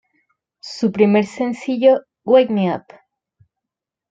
[0.63, 2.85] Su primer sencillo "Wake Me Up!